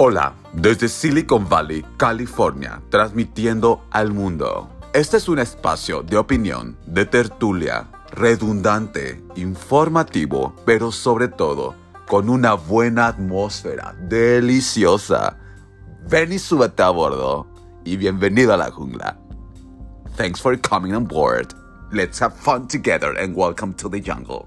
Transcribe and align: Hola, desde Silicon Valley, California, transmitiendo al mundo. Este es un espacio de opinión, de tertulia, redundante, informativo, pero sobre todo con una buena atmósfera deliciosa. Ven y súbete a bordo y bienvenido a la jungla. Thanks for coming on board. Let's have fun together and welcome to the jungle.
Hola, 0.00 0.34
desde 0.52 0.88
Silicon 0.88 1.48
Valley, 1.48 1.84
California, 1.96 2.80
transmitiendo 2.88 3.82
al 3.90 4.12
mundo. 4.12 4.70
Este 4.92 5.16
es 5.16 5.28
un 5.28 5.40
espacio 5.40 6.04
de 6.04 6.16
opinión, 6.16 6.78
de 6.86 7.04
tertulia, 7.04 7.88
redundante, 8.12 9.20
informativo, 9.34 10.54
pero 10.64 10.92
sobre 10.92 11.26
todo 11.26 11.74
con 12.06 12.30
una 12.30 12.54
buena 12.54 13.08
atmósfera 13.08 13.96
deliciosa. 14.08 15.36
Ven 16.08 16.32
y 16.32 16.38
súbete 16.38 16.84
a 16.84 16.90
bordo 16.90 17.48
y 17.84 17.96
bienvenido 17.96 18.54
a 18.54 18.56
la 18.56 18.70
jungla. 18.70 19.18
Thanks 20.16 20.40
for 20.40 20.56
coming 20.60 20.94
on 20.94 21.08
board. 21.08 21.54
Let's 21.90 22.22
have 22.22 22.36
fun 22.36 22.68
together 22.68 23.18
and 23.18 23.34
welcome 23.34 23.74
to 23.74 23.88
the 23.88 24.00
jungle. 24.00 24.46